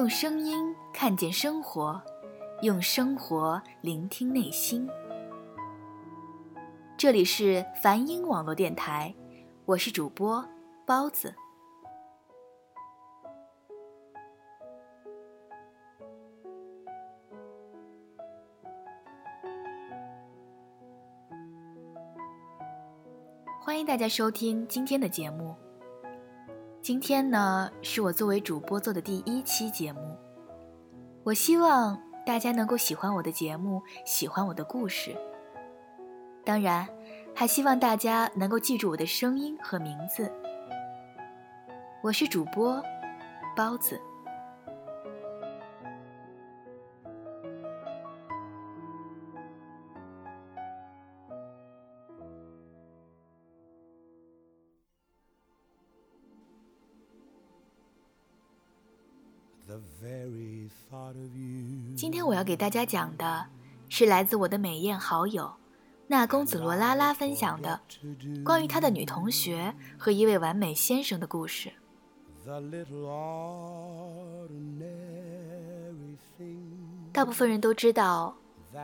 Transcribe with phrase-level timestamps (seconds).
[0.00, 2.00] 用声音看见生活，
[2.62, 4.88] 用生活聆听内心。
[6.96, 9.14] 这里是梵音网络电台，
[9.66, 10.42] 我是主播
[10.86, 11.34] 包子。
[23.60, 25.54] 欢迎大家收听今天的节目。
[26.90, 30.00] 今天呢，是我作为主播做的第一期节目。
[31.22, 35.16] 我希望大家能够喜欢我的节目，喜欢我的故事。
[36.44, 36.88] 当然，
[37.32, 40.32] 还希望大家能够记住我的声音和名字。
[42.02, 42.82] 我是主播
[43.56, 43.96] 包子。
[62.30, 63.44] 我要给大家讲的
[63.88, 65.52] 是来自我的美艳好友
[66.06, 67.80] 那公子罗拉拉分享的
[68.44, 71.72] 关于她的女同学和一位完美先生的故事。
[77.12, 78.36] 大部分人都知道，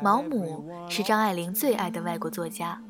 [0.03, 2.83] 毛姆是张爱玲最爱的外国作家。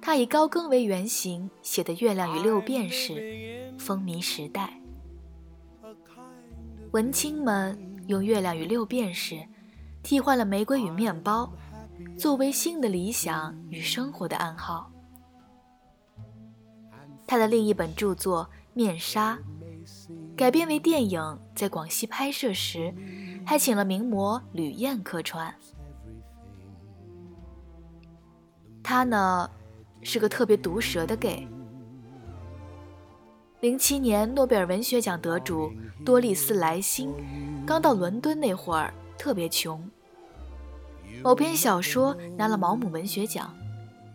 [0.00, 3.12] 他以高更为原型写的《月亮与六便士》
[3.78, 4.80] 风靡时代。
[6.92, 9.34] 文青们用《月亮与六便士》
[10.02, 11.52] 替换了玫瑰与面包，
[12.18, 14.90] 作为性的理想与生活的暗号。
[17.26, 18.44] 他的另一本著作
[18.74, 19.36] 《面纱》
[20.36, 22.94] 改编为电影，在广西拍摄时，
[23.46, 25.54] 还请了名模吕燕客串。
[28.82, 29.50] 他呢，
[30.02, 31.48] 是个特别毒舌的 gay。
[33.64, 35.72] 零七年诺贝尔文学奖得主
[36.04, 37.14] 多丽丝·莱辛
[37.66, 39.82] 刚到伦敦那会儿特别穷。
[41.22, 43.56] 某篇小说拿了毛姆文学奖，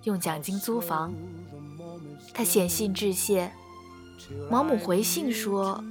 [0.04, 1.12] 用奖金租房。
[2.32, 3.52] 他写信致谢，
[4.52, 5.84] 毛姆回信说：“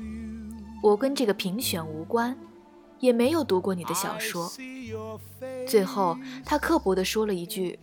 [0.81, 2.39] 我跟这个评选无关，
[3.01, 4.49] 也没有读过你的小说。”
[5.67, 7.77] 最后他刻薄地说了一句：“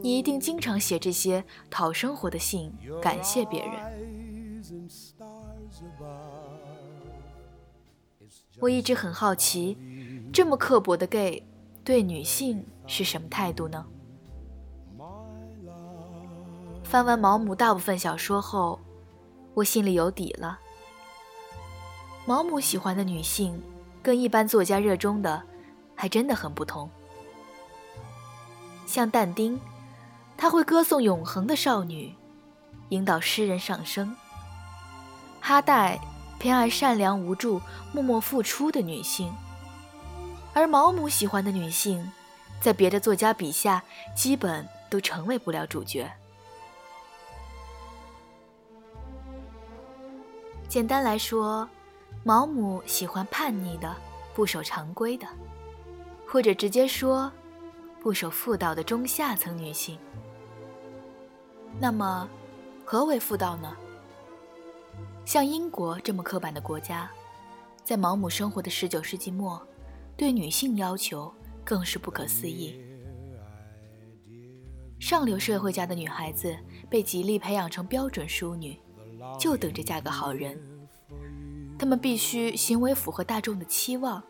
[0.00, 2.72] 你一定经常写这些讨生活的信，
[3.02, 3.72] 感谢别人。”
[8.60, 9.76] 我一直很好奇，
[10.32, 11.46] 这么刻薄的 gay
[11.84, 13.86] 对女性是什么态度呢？
[16.82, 18.80] 翻完毛姆大部分小说后，
[19.54, 20.58] 我心里有底了。
[22.26, 23.62] 毛姆喜欢的女性，
[24.02, 25.42] 跟一般作家热衷的，
[25.94, 26.90] 还真的很不同。
[28.86, 29.60] 像但丁，
[30.36, 32.14] 他会歌颂永恒的少女，
[32.88, 34.14] 引导诗人上升。
[35.40, 35.98] 哈代
[36.38, 37.60] 偏爱善良无助、
[37.92, 39.32] 默默付出的女性，
[40.52, 42.12] 而毛姆喜欢的女性，
[42.60, 43.82] 在别的作家笔下
[44.14, 46.10] 基本都成为不了主角。
[50.68, 51.68] 简单来说，
[52.24, 53.96] 毛姆喜欢叛逆的、
[54.34, 55.26] 不守常规的，
[56.26, 57.32] 或者直接说，
[58.02, 59.98] 不守妇道的中下层女性。
[61.80, 62.28] 那么，
[62.84, 63.74] 何为妇道呢？
[65.28, 67.06] 像英国这么刻板的国家，
[67.84, 69.60] 在毛姆生活的十九世纪末，
[70.16, 71.30] 对女性要求
[71.62, 72.80] 更是不可思议。
[74.98, 76.56] 上流社会家的女孩子
[76.88, 78.80] 被极力培养成标准淑女，
[79.38, 80.58] 就等着嫁个好人。
[81.78, 84.22] 她们必须行为符合大众的期望，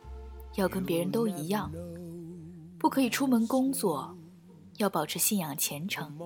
[0.56, 1.70] 要跟别人都一样，
[2.76, 4.18] 不可以出门工作，
[4.78, 6.16] 要保持信仰虔诚，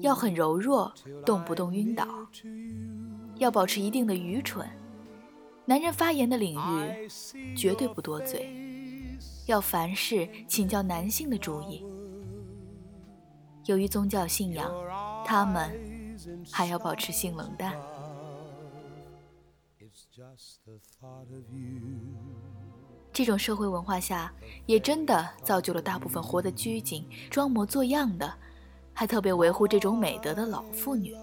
[0.00, 0.92] 要很柔弱，
[1.24, 2.06] 动不动晕倒。
[3.36, 4.68] 要保持一定的愚蠢，
[5.64, 7.08] 男人发言的领域
[7.56, 11.84] 绝对不多嘴，要凡事请教男性的主意。
[13.66, 14.70] 由于宗教信仰，
[15.24, 16.16] 他们
[16.52, 17.72] 还要保持性冷淡。
[23.14, 24.30] 这种社会文化下，
[24.66, 28.34] 也真的造就了大部分活得拘谨、装模作样的，
[28.92, 31.14] 还特别维护这种美德的老妇女。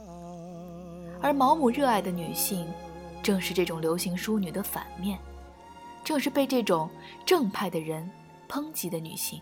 [1.21, 2.65] 而毛姆热爱的女性，
[3.21, 5.19] 正是这种流行淑女的反面，
[6.01, 6.89] 正是被这种
[7.25, 8.09] 正派的人
[8.47, 9.41] 抨击的女性。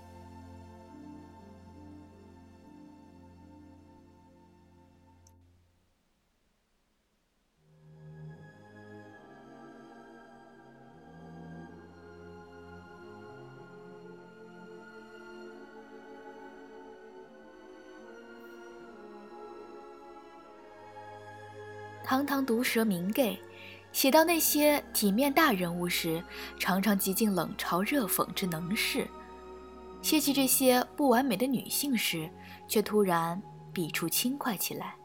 [22.09, 23.39] 堂堂毒舌名 gay，
[23.91, 26.23] 写到那些体面大人物时，
[26.57, 29.03] 常常极尽冷嘲热讽之能事；
[30.01, 32.27] 写起这些不完美的女性时，
[32.67, 33.39] 却突然
[33.71, 34.95] 笔触轻快起来，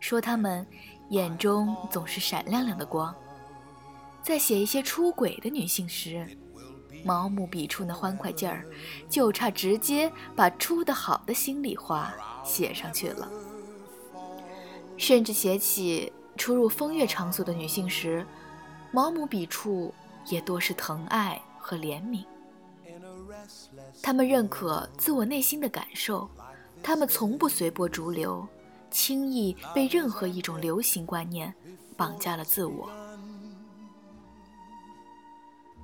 [0.00, 0.66] 说她们
[1.10, 3.14] 眼中总是闪亮亮的光。
[4.22, 6.26] 在写一些出轨的女性时，
[7.04, 8.64] 毛姆笔触那欢快劲儿，
[9.10, 13.28] 就差直接把出的好的心里话写上去了。
[14.98, 18.26] 甚至写起出入风月场所的女性时，
[18.92, 19.94] 毛姆笔触
[20.26, 22.24] 也多是疼爱和怜悯。
[24.02, 26.28] 他们认可自我内心的感受，
[26.82, 28.46] 他们从不随波逐流，
[28.90, 31.54] 轻易被任何一种流行观念
[31.96, 32.90] 绑架了自我。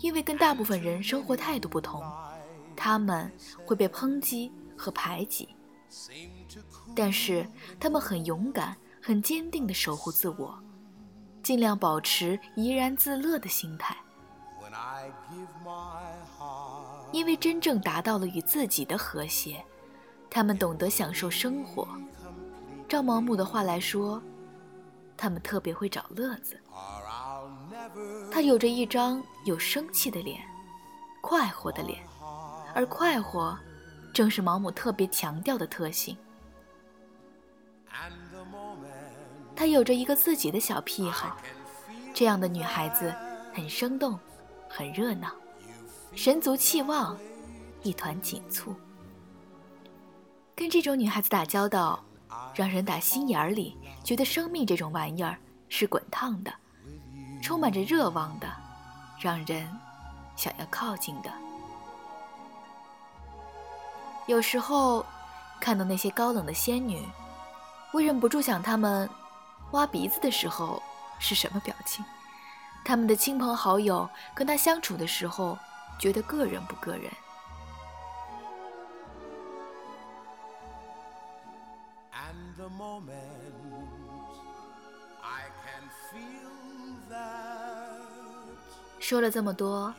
[0.01, 2.03] 因为跟大部分人生活态度不同，
[2.75, 3.31] 他们
[3.65, 5.49] 会被抨击和排挤，
[6.95, 8.77] 但是他们很勇敢。
[9.07, 10.59] 很坚定地守护自我，
[11.43, 13.95] 尽量保持怡然自乐的心态。
[17.13, 19.63] 因为真正达到了与自己的和谐，
[20.31, 21.87] 他们懂得享受生活。
[22.89, 24.23] 照毛姆的话来说，
[25.19, 26.59] 他们特别会找乐子。
[28.33, 30.41] 他有着一张有生气的脸，
[31.21, 32.03] 快活的脸，
[32.75, 33.55] 而快活
[34.15, 36.17] 正是毛姆特别强调的特性。
[39.57, 41.37] 她有着一个自己的小癖好，
[42.13, 43.15] 这样的女孩子
[43.55, 44.19] 很生动，
[44.69, 45.31] 很热闹，
[46.15, 47.17] 神足气旺，
[47.83, 48.75] 一团紧簇。
[50.57, 52.03] 跟这种女孩子打交道，
[52.55, 56.53] 让人打心眼里觉得生命这种玩意儿是滚烫的，
[57.43, 58.49] 充满着热望的，
[59.21, 59.69] 让人
[60.37, 61.31] 想要靠近的。
[64.27, 65.05] 有时候
[65.61, 67.01] 看到那些高冷的仙女，
[67.93, 69.09] 我忍不住想她们。
[69.75, 70.81] 挖鼻子的时候
[71.19, 72.05] 是什么表情？
[72.85, 75.59] 他们的亲朋好友跟他相处的时候，
[75.99, 77.11] 觉得个人不个人。
[89.01, 89.93] 说了这么多，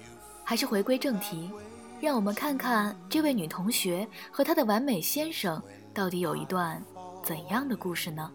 [0.45, 1.51] 还是回归正题，
[1.99, 5.61] 让我们看看这位女同学和她的完美先生
[5.93, 6.81] 到底有一段
[7.21, 8.31] 怎样的故事呢？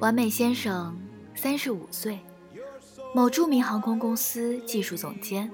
[0.00, 0.96] 完美先生，
[1.34, 2.18] 三十五岁，
[3.14, 5.50] 某著名航空公司技术总监，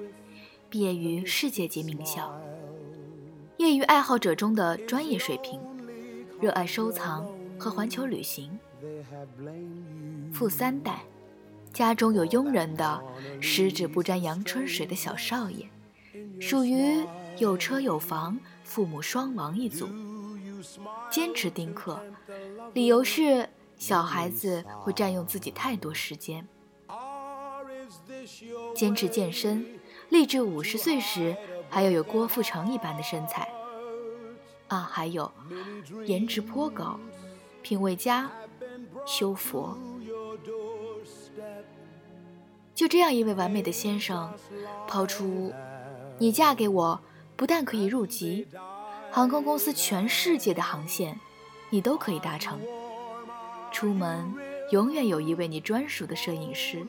[0.68, 2.38] 毕业于世界级名校，
[3.56, 5.60] 业余爱好者中的专业水平，
[6.40, 7.26] 热爱收藏
[7.58, 8.50] 和环球旅行。
[10.32, 11.00] 富三代，
[11.72, 13.02] 家中有佣人的
[13.40, 15.66] 十指不沾阳春水的小少爷，
[16.38, 17.04] 属于
[17.38, 19.88] 有车有房、父母双亡一族。
[21.10, 22.00] 坚持丁克，
[22.72, 26.46] 理由是小孩子会占用自己太多时间。
[28.74, 29.64] 坚持健身，
[30.08, 31.36] 立志五十岁时
[31.68, 33.48] 还要有郭富城一般的身材。
[34.68, 35.30] 啊，还有
[36.06, 36.98] 颜值颇高，
[37.62, 38.30] 品味佳，
[39.06, 39.76] 修佛。
[42.74, 44.32] 就这样一位完美的先生，
[44.88, 45.52] 抛出
[46.18, 47.00] 你嫁给我，
[47.36, 48.48] 不但可以入籍。
[49.14, 51.16] 航空公司全世界的航线，
[51.70, 52.58] 你都可以搭乘。
[53.70, 54.34] 出门
[54.72, 56.84] 永远有一位你专属的摄影师。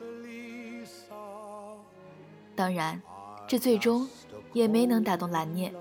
[2.56, 3.00] 当然，
[3.46, 4.08] 这最终
[4.52, 5.72] 也没能打动蓝念。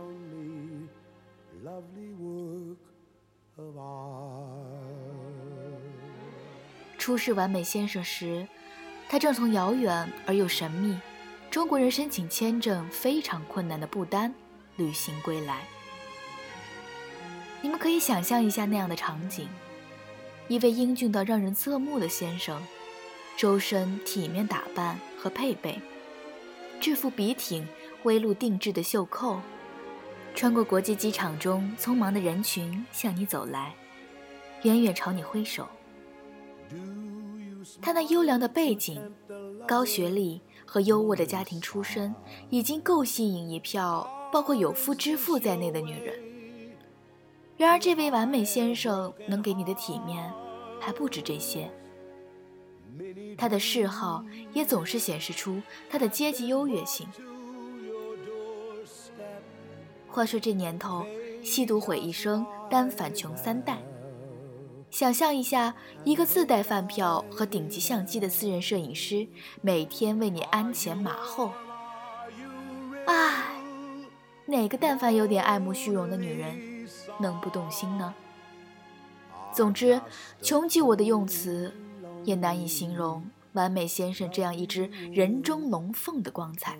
[6.99, 8.47] 初识完美先生时，
[9.09, 10.95] 他正从遥远而又神秘、
[11.49, 14.31] 中国人申请签证非常困难的不丹
[14.75, 15.63] 旅行归来。
[17.65, 19.47] 你们可以想象一下那样的场景：
[20.47, 22.61] 一位英俊到让人侧目的先生，
[23.35, 25.81] 周身体面打扮和配备，
[26.79, 27.67] 制服笔挺、
[28.03, 29.39] 微露定制的袖扣，
[30.35, 33.73] 穿过国际机场中匆忙的人群向你走来，
[34.61, 35.67] 远远朝你挥手，
[37.81, 39.11] 他那优良的背景、
[39.67, 42.13] 高学历和优渥的家庭出身，
[42.51, 46.34] 已经够吸引一票包括有夫之妇在内的女人。
[47.57, 50.31] 然而，这位完美先生能给你的体面，
[50.79, 51.71] 还不止这些。
[53.37, 57.07] 他的嗜好也总是显示出他的阶级优越性。
[60.07, 61.05] 话说这年头，
[61.43, 63.77] 吸毒毁一生，单反穷三代。
[64.89, 69.27] 想象一下，一个自带饭票和顶级相机的私人摄影师，
[69.61, 71.51] 每天为你鞍前马后。
[73.05, 73.43] 唉，
[74.45, 76.74] 哪个但凡有点爱慕虚荣的女人，
[77.19, 78.13] 能不动心呢？
[79.53, 80.01] 总之，
[80.41, 81.73] 穷极我的用词。
[82.25, 86.75] 也难以形容完美先生这样一只人中龙凤的光彩。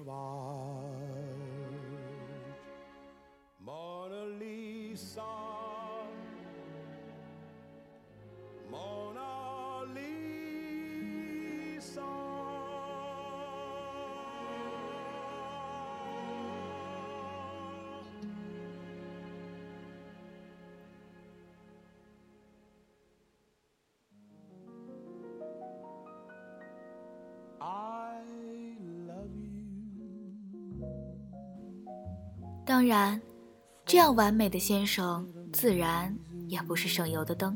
[32.66, 33.22] 当然，
[33.86, 36.18] 这样完美的先生自然
[36.48, 37.56] 也不是省油的灯。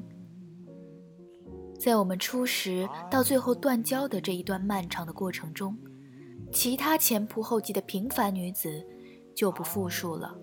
[1.80, 5.75] 在我们初识到最后断交的这一段漫长的过程中，
[6.51, 8.86] 其他前仆后继的平凡女子
[9.36, 10.36] 就不复数了。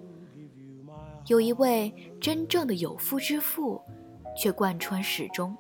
[1.28, 3.80] 有一位真正的有夫之妇，
[4.36, 5.56] 却贯穿始终。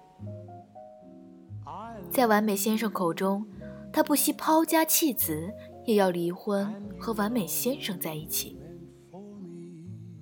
[2.10, 3.46] 在完美先生口中，
[3.92, 5.52] 他不惜抛家弃子，
[5.84, 8.58] 也要离婚和完美先生在一起。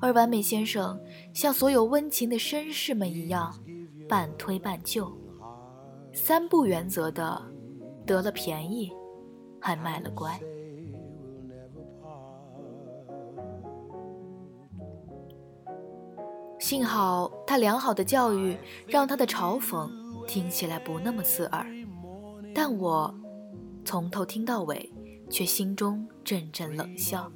[0.04, 1.00] 而完美先生
[1.32, 3.58] 像所有温情的绅士们一样，
[4.06, 5.10] 半推半就，
[6.12, 7.40] 三不原则的，
[8.04, 8.92] 得了便宜，
[9.58, 10.38] 还卖了乖。
[16.58, 19.90] 幸好他良好的教育让他的嘲讽
[20.26, 21.66] 听起来不那么刺耳，
[22.54, 23.14] 但我
[23.86, 24.92] 从头听到尾，
[25.30, 27.32] 却心中阵阵冷笑。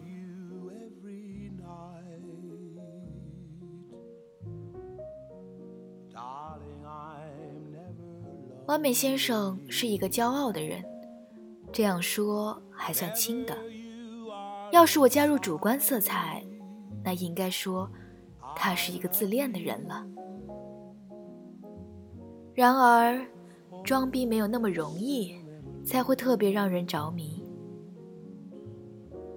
[8.68, 10.84] 完美先生是一个骄傲的人，
[11.72, 13.56] 这样说还算轻的。
[14.70, 16.44] 要是我加入主观色彩，
[17.02, 17.90] 那应该说
[18.54, 20.06] 他是一个自恋的人了。
[22.52, 23.26] 然而，
[23.82, 25.34] 装逼没有那么容易，
[25.82, 27.42] 才会特别让人着迷。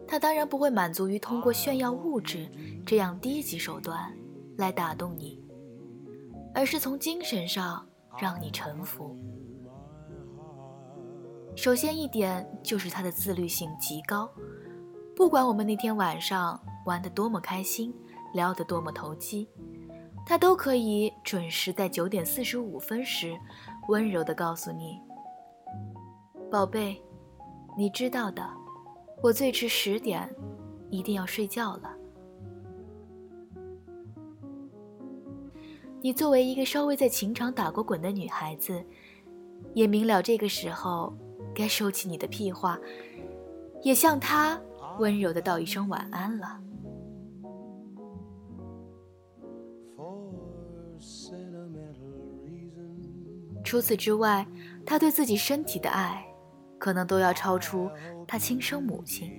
[0.06, 2.50] 他当然不会满足于通过炫耀物质
[2.86, 4.14] 这样低级手段
[4.58, 5.42] 来打动你，
[6.54, 7.88] 而是从精神上。
[8.20, 9.18] 让你臣服。
[11.56, 14.30] 首先一点就是他的自律性极高，
[15.16, 17.94] 不管我们那天晚上玩得多么开心，
[18.34, 19.50] 聊得多么投机，
[20.26, 23.38] 他都可以准时在九点四十五分时，
[23.90, 25.02] 温柔地告诉你
[26.50, 27.02] ：“宝贝，
[27.78, 28.50] 你知道的，
[29.22, 30.34] 我最迟十点
[30.90, 31.94] 一定要睡觉了。”
[36.04, 38.84] 你作为一个稍微在情场打过滚的女孩子，
[39.76, 41.16] 也明了这个时候
[41.54, 42.80] 该收起你的屁话，
[43.84, 44.60] 也向他
[44.98, 46.60] 温柔的道一声晚安了。
[53.64, 54.46] 除此之外，
[54.84, 56.26] 他对自己身体的爱，
[56.80, 57.90] 可能都要超出
[58.28, 59.32] 他亲生母亲。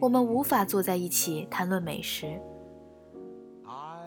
[0.00, 2.40] 我们无法坐在一起谈论美食。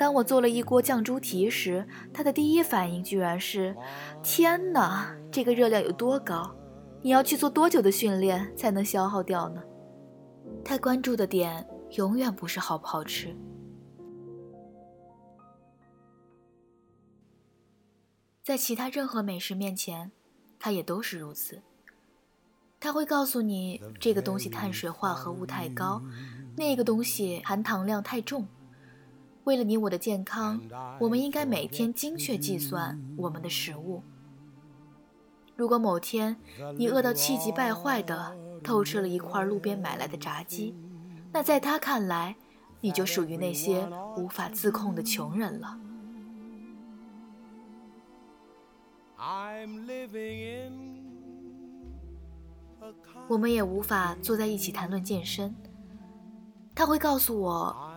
[0.04, 3.74] 当我做了一锅酱猪蹄时，他的第一反应居然是
[4.22, 6.54] ：“天哪，这个热量有多高？
[7.02, 9.64] 你要去做多久的训练才能消耗掉呢？”
[10.62, 13.34] 他关注的点永远不是好不好吃，
[18.44, 20.12] 在其他任何美食面前，
[20.60, 21.62] 他也都是如此。
[22.78, 26.02] 他会告诉你这个东西碳水化合物太高，
[26.58, 28.46] 那个东西含糖量太重。
[29.46, 30.62] 为了你我的健康，
[31.00, 34.02] 我们应该每天精确计算我们的食物。
[35.56, 36.36] 如果某天
[36.78, 40.74] 你饿到气急败坏的偷吃了一块路边买来的炸鸡，
[41.32, 42.36] 那在他看来，
[42.80, 43.86] 你就属于那些
[44.16, 45.78] 无法自控的穷人了。
[53.28, 55.54] 我们也无法坐在一起谈论健身。
[56.74, 57.93] 他会告诉我。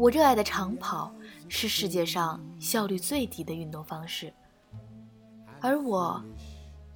[0.00, 1.14] 我热爱的长跑
[1.46, 4.32] 是世界上效率最低的运动方式。
[5.60, 6.24] 而我，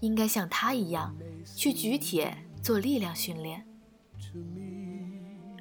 [0.01, 1.15] 应该像他一样，
[1.55, 3.63] 去举铁做力量训练。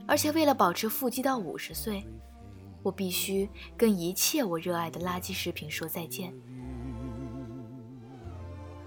[0.07, 2.07] 而且为了保持腹肌到五十岁，
[2.81, 6.33] 我必须跟一切我热爱的垃圾食品说再见。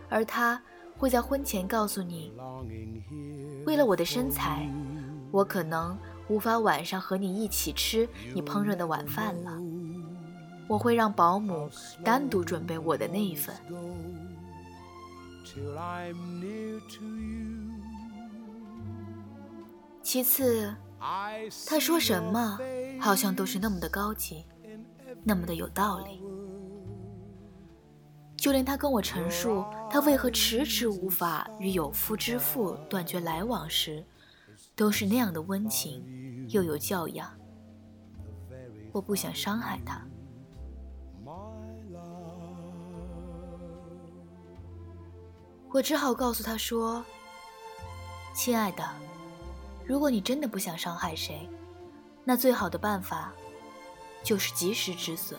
[0.08, 0.62] 而他
[0.96, 2.32] 会在婚前告诉你，
[3.66, 4.66] 为了我的身材，
[5.30, 5.98] 我可能
[6.28, 9.58] 无法晚上和你一起吃你烹饪的晚饭了。
[10.68, 11.70] 我会让保姆
[12.02, 13.54] 单独准备我的那一份。
[20.02, 20.74] 其次，
[21.68, 22.58] 他说什么
[23.00, 24.44] 好像都是那么的高级，
[25.22, 26.20] 那么的有道理。
[28.36, 34.04] 就连他跟我陈述他为何迟迟无法与有夫之妇断绝来往时，
[34.74, 36.04] 都是那样的温情
[36.48, 37.30] 又有教养。
[38.92, 40.00] 我不想伤害他。
[45.70, 47.04] 我只好告诉他说
[48.34, 48.82] ：“亲爱的，
[49.84, 51.46] 如果你真的不想伤害谁，
[52.24, 53.32] 那最好的办法
[54.22, 55.38] 就是及时止损。”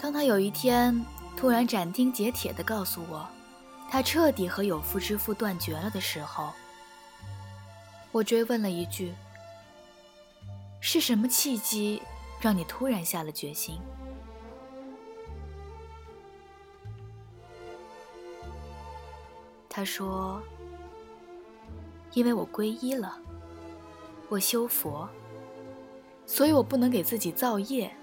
[0.00, 1.04] 当他有一天
[1.36, 3.28] 突然斩钉截铁地告诉我，
[3.92, 6.50] 他彻底和有夫之妇断绝了的时候，
[8.10, 9.12] 我追问了一句
[10.80, 12.00] ：“是什么契机
[12.40, 13.78] 让你突然下了决心？”
[19.68, 20.42] 他说
[22.14, 23.18] ：“因为我皈依了，
[24.30, 25.06] 我修佛，
[26.24, 27.94] 所以我不能给自己造业，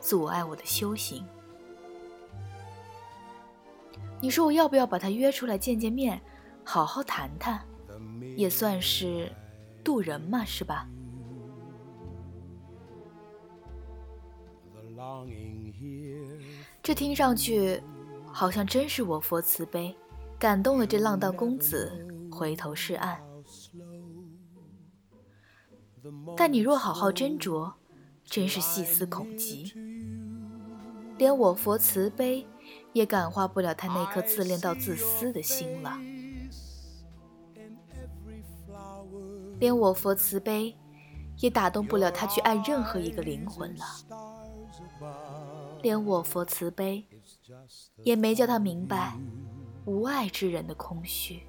[0.00, 1.22] 阻碍我的修行。
[4.20, 6.20] 你说我要不要把他约出来见见面，
[6.64, 7.60] 好好谈谈，
[8.36, 9.30] 也算是
[9.84, 10.88] 渡人嘛，是吧？”
[16.82, 17.82] 这听上去
[18.26, 19.94] 好像真是我佛慈悲。
[20.38, 21.90] 感动了这浪荡公子，
[22.30, 23.18] 回头是岸。
[26.36, 27.72] 但你若好好斟酌，
[28.22, 29.72] 真是细思恐极。
[31.16, 32.46] 连我佛慈悲，
[32.92, 35.98] 也感化不了他那颗自恋到自私的心了。
[39.58, 40.76] 连我佛慈悲，
[41.38, 43.84] 也打动不了他去爱任何一个灵魂了。
[45.82, 47.06] 连我佛慈悲，
[48.04, 49.16] 也没叫他明白。
[49.86, 51.42] 无爱之人的空虚。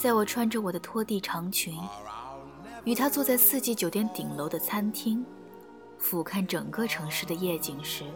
[0.00, 1.78] 在我穿着我的拖地长裙，
[2.84, 5.22] 与他坐在四季酒店顶楼的餐厅，
[5.98, 8.06] 俯瞰整个城市的夜景时，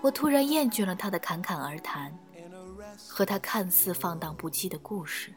[0.00, 2.12] 我突然厌倦了他的侃侃而谈，
[3.08, 5.32] 和他看似放荡不羁的故事。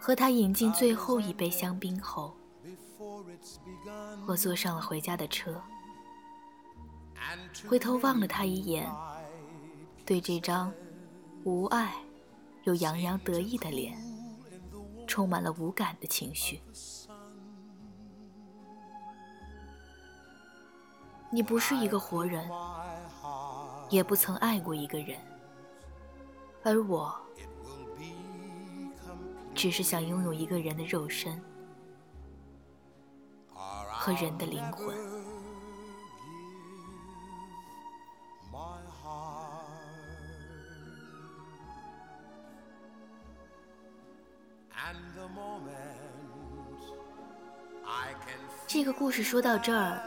[0.00, 2.34] 和他饮尽最后一杯香槟后，
[4.26, 5.60] 我坐上了回家的车，
[7.68, 8.90] 回头望了他一眼，
[10.06, 10.72] 对这张。
[11.44, 11.92] 无爱
[12.64, 13.98] 又洋洋得意的脸，
[15.08, 16.60] 充满了无感的情绪。
[21.30, 22.48] 你不是一个活人，
[23.90, 25.18] 也不曾爱过一个人，
[26.62, 27.12] 而我，
[29.52, 31.42] 只是想拥有一个人的肉身
[33.90, 35.11] 和人的灵魂。
[48.72, 50.00] 这个故事说到这儿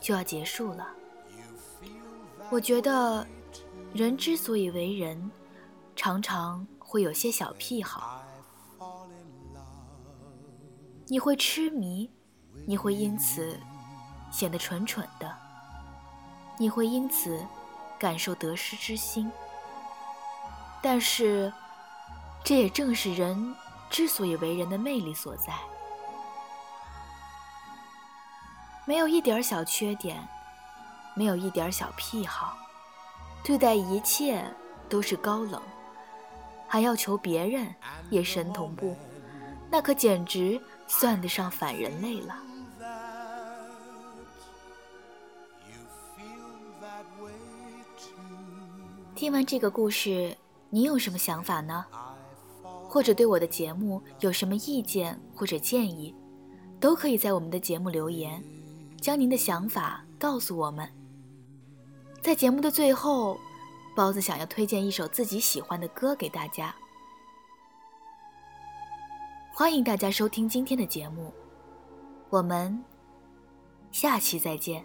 [0.00, 0.86] 就要结束了。
[2.52, 3.26] 我觉得，
[3.92, 5.28] 人之所以为人，
[5.96, 8.22] 常常会有些小癖好，
[11.08, 12.08] 你会痴迷，
[12.64, 13.58] 你会因此
[14.30, 15.36] 显得蠢蠢的，
[16.60, 17.44] 你会因此
[17.98, 19.28] 感受得失之心。
[20.80, 21.52] 但是，
[22.44, 23.52] 这也正是人
[23.90, 25.52] 之所以为人的魅力所在。
[28.88, 30.26] 没有一点小缺点，
[31.14, 32.56] 没有一点小癖好，
[33.44, 34.42] 对待一切
[34.88, 35.60] 都是高冷，
[36.66, 37.68] 还要求别人
[38.08, 38.96] 也神同步，
[39.70, 42.34] 那可简直算得上反人类了。
[49.14, 50.34] 听完这个故事，
[50.70, 51.84] 你有什么想法呢？
[52.88, 56.14] 或者对我的节目有什么意见或者建议，
[56.80, 58.42] 都可以在我们的节目留言。
[59.00, 60.88] 将您的想法告诉我们。
[62.20, 63.38] 在节目的最后，
[63.96, 66.74] 包子想要推荐一首自己喜欢的歌给大家。
[69.52, 71.32] 欢迎大家收听今天的节目，
[72.30, 72.84] 我们
[73.90, 74.84] 下期再见。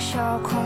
[0.00, 0.59] 小空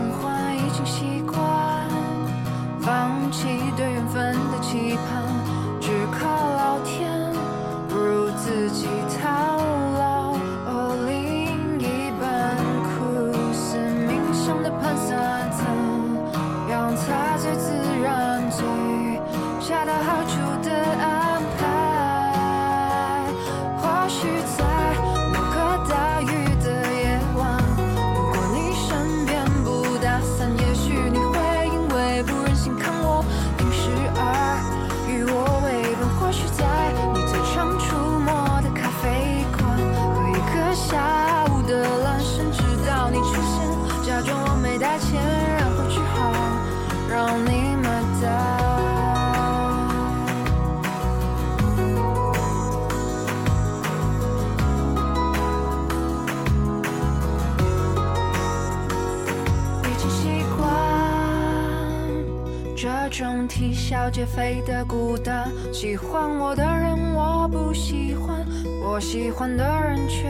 [63.87, 68.43] 笑皆非的孤单，喜欢我的人我不喜欢，
[68.83, 70.27] 我喜欢的人却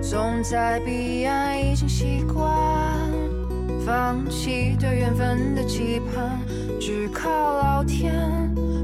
[0.00, 2.42] 总在彼岸，已经习惯
[3.84, 6.40] 放弃对缘分的期盼，
[6.80, 8.26] 只靠老天，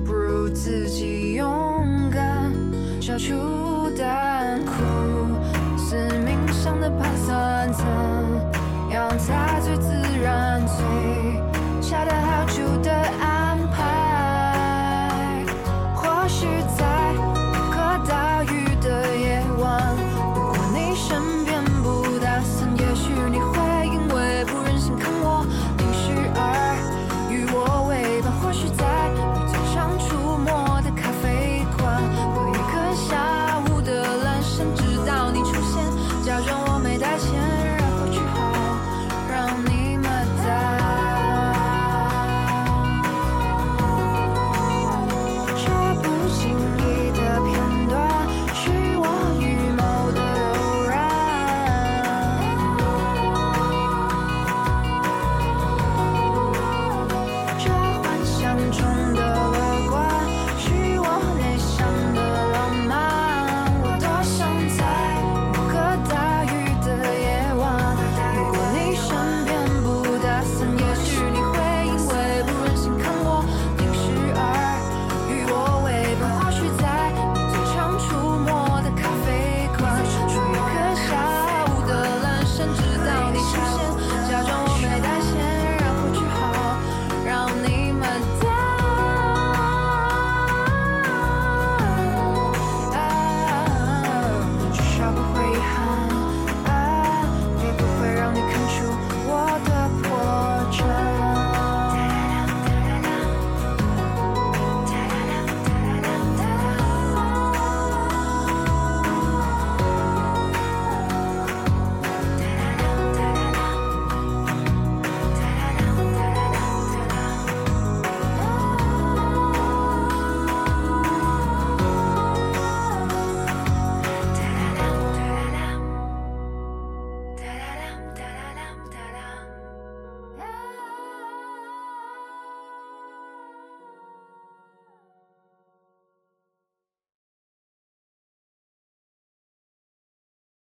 [0.04, 2.52] 不如自己勇敢，
[3.00, 7.86] 消除胆苦，死命想的盘算，怎
[8.90, 9.88] 样才最自
[10.22, 10.62] 然？